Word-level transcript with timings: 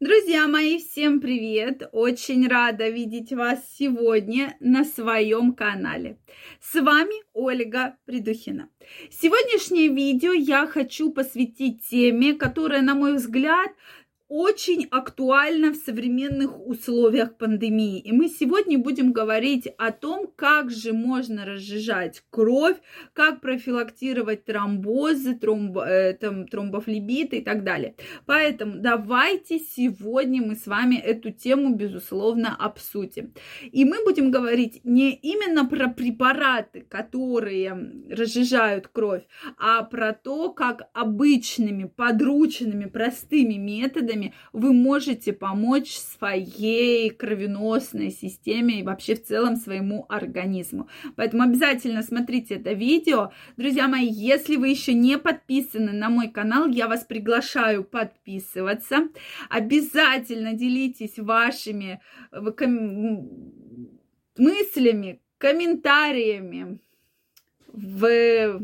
Друзья 0.00 0.48
мои, 0.48 0.78
всем 0.78 1.20
привет! 1.20 1.88
Очень 1.92 2.48
рада 2.48 2.88
видеть 2.88 3.32
вас 3.32 3.60
сегодня 3.78 4.56
на 4.58 4.82
своем 4.82 5.54
канале. 5.54 6.18
С 6.60 6.74
вами 6.74 7.14
Ольга 7.32 7.96
Придухина. 8.04 8.68
Сегодняшнее 9.08 9.88
видео 9.88 10.32
я 10.32 10.66
хочу 10.66 11.12
посвятить 11.12 11.88
теме, 11.88 12.34
которая, 12.34 12.82
на 12.82 12.96
мой 12.96 13.14
взгляд, 13.14 13.70
очень 14.28 14.86
актуально 14.90 15.72
в 15.72 15.76
современных 15.76 16.66
условиях 16.66 17.36
пандемии. 17.36 18.00
И 18.00 18.12
мы 18.12 18.28
сегодня 18.28 18.78
будем 18.78 19.12
говорить 19.12 19.68
о 19.78 19.92
том, 19.92 20.26
как 20.34 20.70
же 20.70 20.92
можно 20.92 21.44
разжижать 21.44 22.22
кровь, 22.30 22.76
как 23.12 23.40
профилактировать 23.40 24.44
тромбозы, 24.44 25.34
тромб, 25.34 25.78
э, 25.78 26.14
там, 26.14 26.48
тромбофлебиты 26.48 27.38
и 27.38 27.40
так 27.42 27.64
далее. 27.64 27.96
Поэтому 28.26 28.78
давайте 28.78 29.58
сегодня 29.58 30.42
мы 30.42 30.56
с 30.56 30.66
вами 30.66 30.96
эту 30.96 31.30
тему, 31.30 31.74
безусловно, 31.74 32.56
обсудим. 32.58 33.34
И 33.70 33.84
мы 33.84 34.02
будем 34.04 34.30
говорить 34.30 34.80
не 34.84 35.14
именно 35.14 35.66
про 35.66 35.88
препараты, 35.88 36.80
которые 36.88 38.04
разжижают 38.10 38.88
кровь, 38.88 39.22
а 39.58 39.82
про 39.82 40.12
то, 40.12 40.50
как 40.52 40.88
обычными, 40.94 41.84
подручными, 41.84 42.86
простыми 42.86 43.54
методами 43.54 44.23
методами 44.24 44.34
вы 44.52 44.72
можете 44.72 45.32
помочь 45.32 45.96
своей 45.96 47.10
кровеносной 47.10 48.10
системе 48.10 48.80
и 48.80 48.82
вообще 48.82 49.14
в 49.14 49.24
целом 49.24 49.56
своему 49.56 50.06
организму. 50.08 50.88
Поэтому 51.16 51.42
обязательно 51.42 52.02
смотрите 52.02 52.56
это 52.56 52.72
видео. 52.72 53.32
Друзья 53.56 53.88
мои, 53.88 54.06
если 54.06 54.56
вы 54.56 54.68
еще 54.68 54.94
не 54.94 55.18
подписаны 55.18 55.92
на 55.92 56.08
мой 56.08 56.28
канал, 56.28 56.68
я 56.68 56.88
вас 56.88 57.04
приглашаю 57.04 57.84
подписываться. 57.84 59.08
Обязательно 59.50 60.52
делитесь 60.54 61.18
вашими 61.18 62.00
э, 62.32 62.40
мыслями, 64.36 65.20
комментариями 65.38 66.78
в 67.72 68.60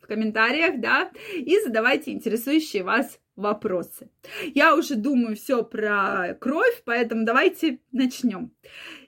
в 0.00 0.06
комментариях, 0.06 0.80
да, 0.80 1.10
и 1.34 1.58
задавайте 1.60 2.12
интересующие 2.12 2.82
вас 2.82 3.18
вопросы. 3.36 4.10
Я 4.54 4.74
уже 4.74 4.94
думаю 4.94 5.36
все 5.36 5.62
про 5.64 6.36
кровь, 6.40 6.82
поэтому 6.84 7.24
давайте 7.24 7.80
начнем. 7.92 8.52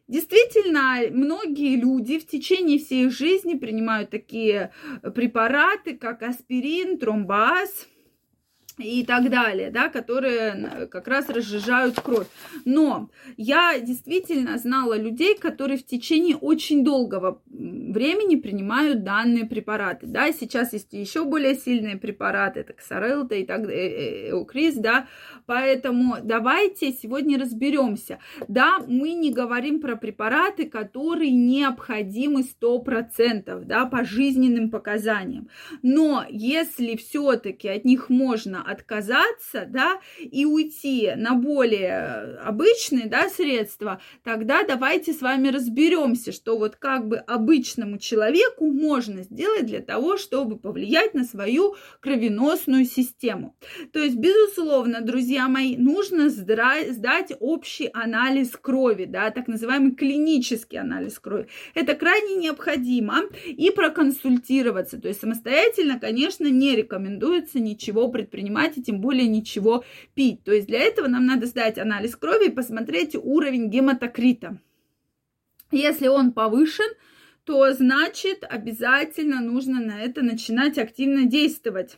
Действительно, 0.08 0.98
многие 1.10 1.76
люди 1.76 2.18
в 2.18 2.26
течение 2.26 2.78
всей 2.78 3.10
жизни 3.10 3.54
принимают 3.54 4.10
такие 4.10 4.72
препараты, 5.14 5.96
как 5.96 6.22
аспирин, 6.22 6.98
тромбоаз, 6.98 7.88
и 8.78 9.04
так 9.04 9.30
далее, 9.30 9.70
да, 9.70 9.88
которые 9.88 10.86
как 10.90 11.08
раз 11.08 11.28
разжижают 11.28 11.98
кровь. 12.00 12.26
Но 12.64 13.08
я 13.36 13.78
действительно 13.80 14.58
знала 14.58 14.98
людей, 14.98 15.36
которые 15.36 15.78
в 15.78 15.86
течение 15.86 16.36
очень 16.36 16.84
долгого 16.84 17.40
времени 17.46 18.36
принимают 18.36 19.02
данные 19.02 19.46
препараты, 19.46 20.06
да, 20.06 20.30
сейчас 20.32 20.72
есть 20.72 20.92
еще 20.92 21.24
более 21.24 21.54
сильные 21.54 21.96
препараты, 21.96 22.60
это 22.60 22.74
Ксарелта 22.74 23.34
и 23.34 23.44
так 23.44 23.62
э, 23.62 23.72
э, 23.72 24.30
Эукрис, 24.30 24.74
да, 24.74 25.06
поэтому 25.46 26.16
давайте 26.22 26.92
сегодня 26.92 27.40
разберемся. 27.40 28.18
Да, 28.48 28.80
мы 28.86 29.12
не 29.12 29.32
говорим 29.32 29.80
про 29.80 29.96
препараты, 29.96 30.66
которые 30.66 31.30
необходимы 31.30 32.42
100%, 32.42 33.64
да, 33.64 33.86
по 33.86 34.04
жизненным 34.04 34.70
показаниям, 34.70 35.48
но 35.82 36.24
если 36.28 36.96
все-таки 36.96 37.68
от 37.68 37.84
них 37.84 38.10
можно 38.10 38.65
отказаться, 38.66 39.64
да, 39.66 40.00
и 40.18 40.44
уйти 40.44 41.12
на 41.16 41.34
более 41.34 42.38
обычные, 42.42 43.06
да, 43.06 43.28
средства, 43.28 44.00
тогда 44.24 44.64
давайте 44.64 45.12
с 45.12 45.20
вами 45.20 45.48
разберемся, 45.48 46.32
что 46.32 46.58
вот 46.58 46.76
как 46.76 47.06
бы 47.06 47.18
обычному 47.18 47.98
человеку 47.98 48.66
можно 48.66 49.22
сделать 49.22 49.66
для 49.66 49.80
того, 49.80 50.16
чтобы 50.16 50.58
повлиять 50.58 51.14
на 51.14 51.24
свою 51.24 51.76
кровеносную 52.00 52.84
систему. 52.84 53.56
То 53.92 54.00
есть, 54.00 54.16
безусловно, 54.16 55.00
друзья 55.00 55.48
мои, 55.48 55.76
нужно 55.76 56.28
сдать 56.28 57.32
общий 57.38 57.88
анализ 57.92 58.50
крови, 58.50 59.04
да, 59.04 59.30
так 59.30 59.46
называемый 59.46 59.92
клинический 59.92 60.78
анализ 60.78 61.18
крови. 61.18 61.48
Это 61.74 61.94
крайне 61.94 62.36
необходимо 62.36 63.22
и 63.44 63.70
проконсультироваться. 63.70 65.00
То 65.00 65.08
есть 65.08 65.20
самостоятельно, 65.20 66.00
конечно, 66.00 66.46
не 66.46 66.74
рекомендуется 66.74 67.60
ничего 67.60 68.08
предпринимать 68.08 68.55
принимать 68.56 68.78
и 68.78 68.82
тем 68.82 69.00
более 69.00 69.28
ничего 69.28 69.84
пить. 70.14 70.42
То 70.44 70.52
есть 70.52 70.66
для 70.66 70.80
этого 70.80 71.08
нам 71.08 71.26
надо 71.26 71.46
сдать 71.46 71.78
анализ 71.78 72.16
крови 72.16 72.46
и 72.46 72.50
посмотреть 72.50 73.14
уровень 73.14 73.68
гематокрита. 73.70 74.58
Если 75.70 76.08
он 76.08 76.32
повышен, 76.32 76.86
то 77.44 77.72
значит 77.72 78.44
обязательно 78.48 79.40
нужно 79.40 79.80
на 79.80 80.02
это 80.02 80.22
начинать 80.22 80.78
активно 80.78 81.26
действовать. 81.26 81.96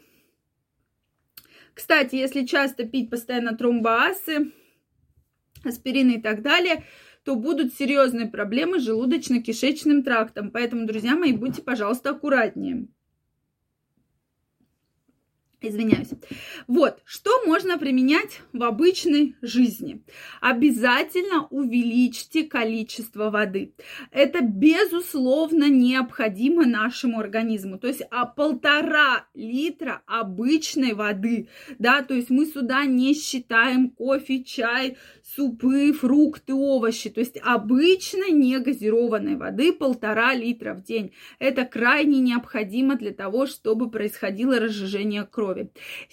Кстати, 1.75 2.17
если 2.17 2.45
часто 2.45 2.85
пить 2.85 3.09
постоянно 3.09 3.57
тромбоасы, 3.57 4.53
аспирины 5.65 6.17
и 6.17 6.21
так 6.21 6.43
далее, 6.43 6.85
то 7.25 7.37
будут 7.37 7.75
серьезные 7.75 8.27
проблемы 8.27 8.81
с 8.81 8.89
желудочно-кишечным 8.89 10.03
трактом. 10.03 10.51
Поэтому, 10.51 10.87
друзья 10.87 11.15
мои, 11.15 11.33
будьте, 11.33 11.63
пожалуйста, 11.63 12.11
аккуратнее. 12.11 12.89
Извиняюсь. 15.61 16.11
Вот, 16.69 17.01
что 17.05 17.45
можно 17.45 17.79
применять 17.79 18.43
в 18.53 18.63
обычной 18.63 19.35
жизни? 19.43 20.05
Обязательно 20.41 21.49
увеличьте 21.51 22.45
количество 22.45 23.31
воды. 23.31 23.75
Это, 24.13 24.41
безусловно, 24.41 25.69
необходимо 25.69 26.65
нашему 26.65 27.19
организму. 27.19 27.77
То 27.77 27.89
есть, 27.89 28.03
а 28.13 28.25
полтора 28.25 29.27
литра 29.35 30.03
обычной 30.07 30.95
воды, 30.95 31.49
да, 31.81 32.03
то 32.03 32.15
есть 32.15 32.31
мы 32.31 32.47
сюда 32.47 32.85
не 32.85 33.15
считаем 33.15 33.91
кофе, 33.91 34.45
чай, 34.45 34.97
супы, 35.25 35.93
фрукты, 35.93 36.55
овощи. 36.55 37.11
То 37.11 37.19
есть 37.19 37.37
обычной 37.43 38.31
негазированной 38.31 39.35
воды 39.35 39.73
полтора 39.73 40.35
литра 40.35 40.75
в 40.75 40.85
день. 40.85 41.13
Это 41.41 41.65
крайне 41.65 42.21
необходимо 42.21 42.95
для 42.95 43.13
того, 43.13 43.47
чтобы 43.47 43.91
происходило 43.91 44.61
разжижение 44.61 45.25
крови. 45.25 45.48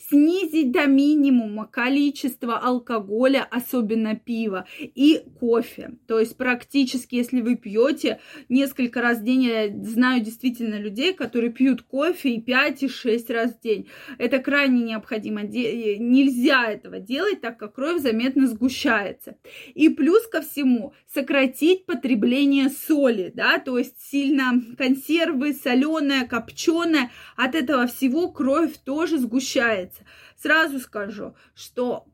Снизить 0.09 0.72
до 0.72 0.85
минимума 0.85 1.68
количество 1.68 2.57
алкоголя, 2.57 3.47
особенно 3.50 4.16
пива 4.16 4.66
и 4.79 5.22
кофе. 5.40 5.91
То 6.07 6.19
есть 6.19 6.38
практически, 6.38 7.16
если 7.16 7.41
вы 7.41 7.56
пьете 7.56 8.19
несколько 8.50 9.01
раз 9.01 9.19
в 9.19 9.23
день, 9.23 9.44
я 9.44 9.68
знаю 9.84 10.22
действительно 10.22 10.79
людей, 10.79 11.13
которые 11.13 11.51
пьют 11.51 11.81
кофе 11.81 12.35
и 12.35 12.41
5 12.41 12.84
и 12.84 12.88
6 12.88 13.29
раз 13.29 13.53
в 13.53 13.62
день. 13.62 13.88
Это 14.18 14.40
крайне 14.40 14.84
необходимо. 14.84 15.44
Нельзя 15.44 16.72
этого 16.72 17.00
делать, 17.00 17.41
так 17.41 17.57
как 17.57 17.75
кровь 17.75 18.02
заметно 18.02 18.47
сгущается. 18.47 19.38
И 19.73 19.90
плюс 19.90 20.28
ко 20.28 20.41
всему 20.41 20.94
сократить 21.13 21.85
потребление 21.85 22.69
соли, 22.69 23.31
да, 23.34 23.59
то 23.59 23.78
есть 23.78 24.00
сильно 24.02 24.53
консервы, 24.78 25.53
соленая, 25.53 26.28
копченая, 26.28 27.12
от 27.35 27.56
этого 27.56 27.88
всего 27.88 28.29
кровь 28.31 28.73
тоже 28.84 29.17
сгущается. 29.25 30.03
Сразу 30.41 30.80
скажу, 30.80 31.36
что 31.56 32.06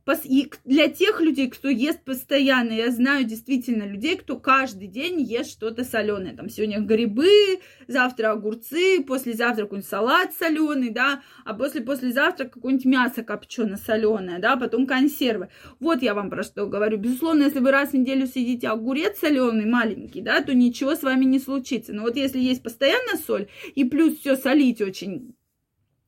для 0.64 0.88
тех 0.90 1.22
людей, 1.22 1.50
кто 1.50 1.70
ест 1.70 2.04
постоянно, 2.04 2.72
я 2.72 2.92
знаю 2.92 3.26
действительно 3.26 3.84
людей, 3.84 4.16
кто 4.18 4.38
каждый 4.38 4.88
день 4.88 5.22
ест 5.22 5.52
что-то 5.52 5.84
соленое. 5.84 6.36
Там 6.36 6.50
сегодня 6.50 6.80
грибы, 6.80 7.60
завтра 7.88 8.32
огурцы, 8.32 9.04
послезавтра 9.04 9.64
какой-нибудь 9.64 9.90
салат 9.90 10.34
соленый, 10.34 10.92
да, 10.92 11.22
а 11.46 11.54
после 11.54 11.82
послезавтра 11.82 12.46
какое-нибудь 12.46 12.86
мясо 12.86 13.24
копченое 13.24 13.78
соленое, 13.78 14.40
да, 14.40 14.56
потом 14.56 14.86
консервы. 14.86 15.50
Вот 15.80 16.02
я 16.02 16.14
вам 16.14 16.30
про 16.30 16.44
что 16.44 16.68
говорю. 16.68 16.98
Безусловно, 16.98 17.44
если 17.44 17.60
вы 17.60 17.72
раз 17.72 17.90
в 17.90 17.94
неделю 17.94 18.28
съедите 18.28 18.68
огурец 18.68 19.20
соленый, 19.20 19.66
маленький, 19.66 20.22
да, 20.22 20.42
то 20.42 20.54
ничего 20.54 20.96
с 20.96 21.04
вами 21.04 21.26
не 21.26 21.40
случится. 21.40 21.94
Но 21.94 22.04
вот 22.04 22.16
если 22.16 22.40
есть 22.40 22.64
постоянно 22.64 23.18
соль 23.18 23.48
и 23.76 23.84
плюс 23.84 24.20
все 24.20 24.36
солить 24.36 24.82
очень 24.82 25.36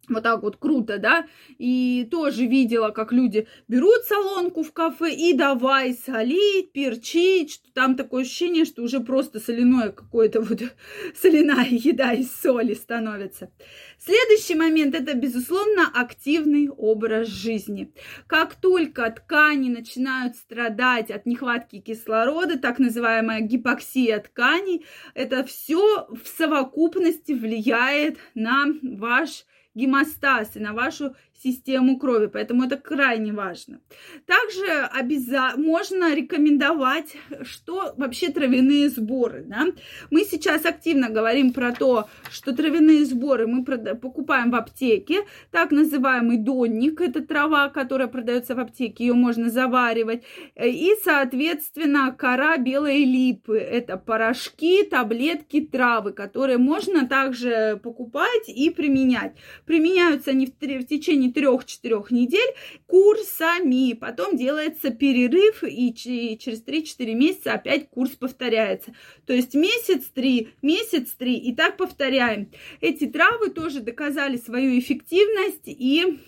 вот 0.10 0.24
так 0.24 0.44
вот 0.44 0.58
круто, 0.58 0.98
да, 0.98 1.26
и 1.58 2.08
тоже 2.12 2.46
видела, 2.46 2.90
как 2.90 3.14
люди 3.14 3.48
берут 3.68 4.04
солонку 4.08 4.64
в 4.64 4.74
кафе 4.74 5.14
и 5.14 5.34
давай 5.34 5.94
солить, 5.94 6.72
перчить, 6.74 7.52
что 7.54 7.74
там 7.74 7.96
такое 7.96 8.24
ощущение, 8.24 8.66
что 8.66 8.84
уже 8.84 9.00
просто 9.00 9.40
соляное 9.40 9.90
какое-то 9.90 10.42
вот 10.42 10.62
соляная 11.16 11.70
еда 11.70 12.14
из 12.14 12.32
соли 12.32 12.74
становится. 12.74 13.50
Следующий 13.98 14.56
момент– 14.56 14.94
это, 14.96 15.14
безусловно, 15.14 15.90
активный 15.94 16.70
образ 16.70 17.28
жизни. 17.30 17.94
Как 18.28 18.56
только 18.56 19.10
ткани 19.10 19.70
начинают 19.70 20.36
страдать 20.36 21.10
от 21.12 21.26
нехватки 21.26 21.80
кислорода, 21.80 22.60
так 22.60 22.80
называемая 22.80 23.40
гипоксия 23.42 24.20
тканей, 24.20 24.86
это 25.14 25.46
все 25.46 26.08
в 26.10 26.28
совокупности 26.28 27.32
влияет 27.32 28.18
на 28.36 28.66
ваш 28.82 29.46
гемостаз 29.76 30.56
и 30.56 30.60
на 30.60 30.74
вашу 30.74 31.16
систему 31.42 32.00
крови, 32.00 32.28
поэтому 32.28 32.64
это 32.64 32.78
крайне 32.78 33.34
важно. 33.34 33.82
Также 34.26 34.66
обяза... 34.92 35.54
можно 35.58 36.16
рекомендовать, 36.16 37.18
что 37.42 37.94
вообще 37.98 38.30
травяные 38.30 38.90
сборы. 38.90 39.44
Да? 39.48 39.68
Мы 40.10 40.24
сейчас 40.24 40.66
активно 40.66 41.10
говорим 41.10 41.52
про 41.54 41.72
то, 41.74 42.08
что 42.30 42.54
травяные 42.54 43.06
сборы 43.06 43.48
мы 43.48 43.66
покупаем 43.66 44.52
в 44.52 44.56
аптеке, 44.56 45.26
так 45.52 45.72
называемый 45.72 46.38
донник, 46.38 47.02
это 47.02 47.22
трава, 47.22 47.70
которая 47.70 48.08
продается 48.08 48.56
в 48.56 48.60
аптеке, 48.60 49.08
ее 49.08 49.14
можно 49.14 49.50
заваривать, 49.50 50.24
и, 50.56 50.92
соответственно, 51.04 52.12
кора 52.18 52.58
белой 52.58 53.04
липы, 53.04 53.58
это 53.58 53.98
порошки, 53.98 54.84
таблетки, 54.84 55.62
травы, 55.62 56.14
которые 56.14 56.58
можно 56.58 57.08
также 57.08 57.80
покупать 57.84 58.48
и 58.48 58.70
применять. 58.70 59.36
Применяются 59.66 60.32
они 60.32 60.46
в, 60.46 60.52
в 60.52 60.86
течение 60.86 61.33
3-4 61.34 62.06
недель 62.12 62.54
курсами. 62.86 63.94
Потом 63.94 64.38
делается 64.38 64.92
перерыв, 64.92 65.64
и 65.64 65.94
через 65.94 66.64
3-4 66.64 67.14
месяца 67.14 67.54
опять 67.54 67.90
курс 67.90 68.12
повторяется. 68.12 68.94
То 69.26 69.34
есть 69.34 69.56
месяц 69.56 70.06
3, 70.14 70.50
месяц 70.62 71.14
3, 71.18 71.36
и 71.36 71.56
так 71.56 71.78
повторяем. 71.78 72.52
Эти 72.82 73.08
травы 73.08 73.50
тоже 73.50 73.82
доказали 73.82 74.38
свою 74.38 74.78
эффективность 74.80 75.68
и 75.68 76.20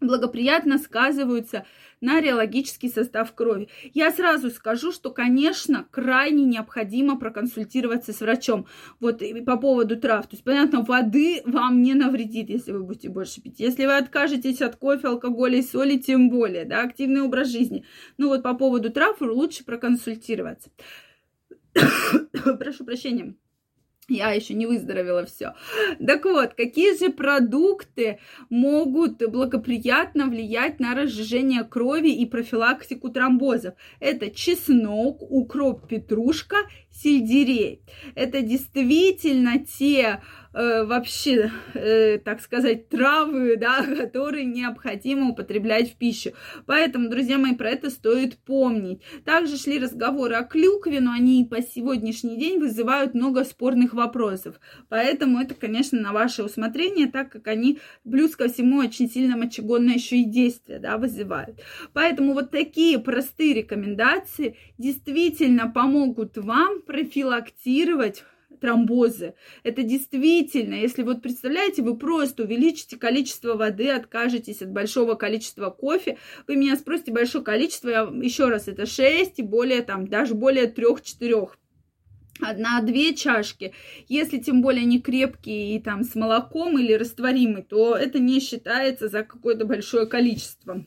благоприятно 0.00 0.78
сказываются 0.78 1.64
на 2.00 2.20
реологический 2.20 2.90
состав 2.90 3.34
крови. 3.34 3.68
Я 3.94 4.10
сразу 4.10 4.50
скажу, 4.50 4.92
что, 4.92 5.10
конечно, 5.10 5.86
крайне 5.90 6.44
необходимо 6.44 7.18
проконсультироваться 7.18 8.12
с 8.12 8.20
врачом. 8.20 8.66
Вот 9.00 9.22
по 9.46 9.56
поводу 9.56 9.96
трав. 9.96 10.26
То 10.26 10.34
есть, 10.34 10.44
понятно, 10.44 10.82
воды 10.82 11.42
вам 11.44 11.82
не 11.82 11.94
навредит, 11.94 12.50
если 12.50 12.72
вы 12.72 12.82
будете 12.82 13.08
больше 13.08 13.40
пить. 13.40 13.60
Если 13.60 13.86
вы 13.86 13.96
откажетесь 13.96 14.60
от 14.60 14.76
кофе, 14.76 15.08
алкоголя 15.08 15.58
и 15.58 15.62
соли, 15.62 15.96
тем 15.96 16.28
более, 16.28 16.64
да, 16.64 16.82
активный 16.82 17.22
образ 17.22 17.48
жизни. 17.48 17.84
Ну 18.18 18.28
вот 18.28 18.42
по 18.42 18.54
поводу 18.54 18.90
трав 18.90 19.20
лучше 19.20 19.64
проконсультироваться. 19.64 20.70
Прошу 22.58 22.84
прощения. 22.84 23.34
Я 24.08 24.30
еще 24.30 24.54
не 24.54 24.66
выздоровела 24.66 25.26
все. 25.26 25.54
Так 26.04 26.24
вот, 26.24 26.54
какие 26.54 26.96
же 26.96 27.10
продукты 27.10 28.20
могут 28.50 29.18
благоприятно 29.28 30.26
влиять 30.26 30.78
на 30.78 30.94
разжижение 30.94 31.64
крови 31.64 32.10
и 32.10 32.24
профилактику 32.24 33.08
тромбозов? 33.08 33.74
Это 33.98 34.30
чеснок, 34.30 35.22
укроп, 35.22 35.88
петрушка, 35.88 36.56
сельдерей. 37.02 37.82
Это 38.14 38.42
действительно 38.42 39.58
те 39.58 40.20
э, 40.56 40.84
вообще, 40.84 41.50
э, 41.74 42.18
так 42.18 42.40
сказать, 42.40 42.88
травы, 42.88 43.56
да, 43.56 43.84
которые 43.96 44.44
необходимо 44.44 45.30
употреблять 45.30 45.92
в 45.92 45.96
пищу. 45.96 46.30
Поэтому, 46.66 47.08
друзья 47.08 47.38
мои, 47.38 47.54
про 47.54 47.70
это 47.70 47.90
стоит 47.90 48.38
помнить. 48.38 49.02
Также 49.24 49.58
шли 49.58 49.78
разговоры 49.78 50.34
о 50.34 50.44
клюкве, 50.44 51.00
но 51.00 51.12
они 51.12 51.44
по 51.44 51.60
сегодняшний 51.60 52.36
день 52.38 52.58
вызывают 52.58 53.14
много 53.14 53.44
спорных 53.44 53.92
вопросов. 53.92 54.58
Поэтому 54.88 55.40
это, 55.40 55.54
конечно, 55.54 56.00
на 56.00 56.12
ваше 56.12 56.42
усмотрение, 56.42 57.06
так 57.06 57.30
как 57.30 57.46
они, 57.48 57.78
плюс 58.10 58.34
ко 58.34 58.48
всему, 58.48 58.78
очень 58.78 59.10
сильно 59.10 59.36
мочегонное 59.36 59.94
еще 59.94 60.16
и 60.16 60.24
действие, 60.24 60.78
да, 60.78 60.96
вызывают. 60.96 61.60
Поэтому 61.92 62.32
вот 62.32 62.50
такие 62.50 62.98
простые 62.98 63.52
рекомендации 63.52 64.56
действительно 64.78 65.70
помогут 65.70 66.38
вам 66.38 66.80
профилактировать 66.86 68.24
тромбозы. 68.60 69.34
Это 69.64 69.82
действительно, 69.82 70.74
если 70.74 71.02
вот 71.02 71.20
представляете, 71.20 71.82
вы 71.82 71.96
просто 71.96 72.44
увеличите 72.44 72.96
количество 72.96 73.54
воды, 73.54 73.90
откажетесь 73.90 74.62
от 74.62 74.70
большого 74.70 75.14
количества 75.14 75.70
кофе, 75.70 76.18
вы 76.46 76.56
меня 76.56 76.76
спросите 76.76 77.12
большое 77.12 77.44
количество, 77.44 77.88
я, 77.88 78.00
еще 78.22 78.48
раз, 78.48 78.68
это 78.68 78.86
6 78.86 79.38
и 79.38 79.42
более 79.42 79.82
там, 79.82 80.06
даже 80.06 80.34
более 80.34 80.72
3-4 80.72 81.50
одна-две 82.40 83.14
чашки. 83.14 83.72
Если 84.08 84.38
тем 84.38 84.62
более 84.62 84.84
не 84.84 85.00
крепкий 85.00 85.74
и 85.74 85.80
там 85.80 86.04
с 86.04 86.14
молоком 86.14 86.78
или 86.78 86.92
растворимый, 86.92 87.62
то 87.62 87.96
это 87.96 88.18
не 88.18 88.40
считается 88.40 89.08
за 89.08 89.22
какое-то 89.22 89.64
большое 89.64 90.06
количество. 90.06 90.84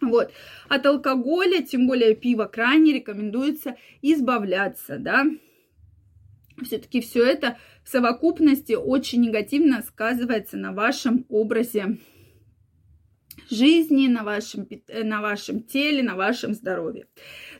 Вот. 0.00 0.30
От 0.68 0.86
алкоголя, 0.86 1.62
тем 1.62 1.86
более 1.86 2.14
пива 2.14 2.44
крайне 2.44 2.92
рекомендуется 2.92 3.76
избавляться, 4.00 4.98
да 4.98 5.24
все-таки 6.64 7.00
все 7.00 7.24
это 7.24 7.58
в 7.84 7.88
совокупности 7.88 8.72
очень 8.72 9.20
негативно 9.22 9.82
сказывается 9.82 10.56
на 10.56 10.72
вашем 10.72 11.24
образе 11.28 11.98
жизни, 13.50 14.08
на 14.08 14.24
вашем, 14.24 14.68
на 14.88 15.22
вашем 15.22 15.62
теле, 15.62 16.02
на 16.02 16.16
вашем 16.16 16.52
здоровье. 16.54 17.06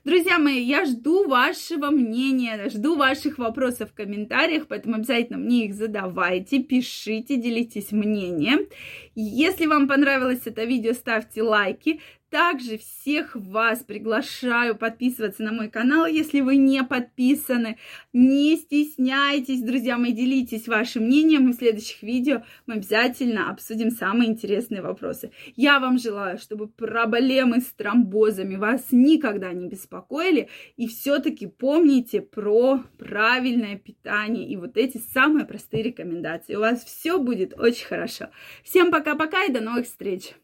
Друзья 0.04 0.38
мои, 0.38 0.60
я 0.60 0.84
жду 0.84 1.26
вашего 1.28 1.90
мнения, 1.90 2.68
жду 2.68 2.96
ваших 2.96 3.38
вопросов 3.38 3.90
в 3.90 3.94
комментариях, 3.94 4.66
поэтому 4.68 4.96
обязательно 4.96 5.38
мне 5.38 5.66
их 5.66 5.74
задавайте, 5.74 6.62
пишите, 6.62 7.36
делитесь 7.36 7.92
мнением. 7.92 8.66
Если 9.14 9.66
вам 9.66 9.88
понравилось 9.88 10.42
это 10.44 10.64
видео, 10.64 10.92
ставьте 10.92 11.42
лайки. 11.42 12.00
Также 12.30 12.76
всех 12.76 13.34
вас 13.34 13.78
приглашаю 13.78 14.76
подписываться 14.76 15.42
на 15.42 15.52
мой 15.52 15.70
канал, 15.70 16.04
если 16.04 16.40
вы 16.40 16.56
не 16.56 16.84
подписаны. 16.84 17.78
Не 18.12 18.56
стесняйтесь, 18.56 19.62
друзья 19.62 19.96
мои, 19.96 20.12
делитесь 20.12 20.68
вашим 20.68 21.04
мнением. 21.04 21.48
И 21.48 21.52
в 21.52 21.56
следующих 21.56 22.02
видео 22.02 22.42
мы 22.66 22.74
обязательно 22.74 23.50
обсудим 23.50 23.90
самые 23.90 24.28
интересные 24.28 24.82
вопросы. 24.82 25.30
Я 25.56 25.80
вам 25.80 25.98
желаю, 25.98 26.36
чтобы 26.36 26.68
проблемы 26.68 27.60
с 27.60 27.66
тромбозами 27.68 28.56
вас 28.56 28.88
никогда 28.90 29.52
не 29.54 29.66
беспокоили. 29.66 30.50
И 30.76 30.86
все-таки 30.86 31.46
помните 31.46 32.20
про 32.20 32.82
правильное 32.98 33.76
питание 33.76 34.46
и 34.46 34.56
вот 34.56 34.76
эти 34.76 34.98
самые 34.98 35.46
простые 35.46 35.82
рекомендации. 35.82 36.56
У 36.56 36.60
вас 36.60 36.84
все 36.84 37.18
будет 37.18 37.58
очень 37.58 37.86
хорошо. 37.86 38.26
Всем 38.62 38.90
пока-пока 38.90 39.44
и 39.44 39.52
до 39.52 39.60
новых 39.60 39.86
встреч! 39.86 40.34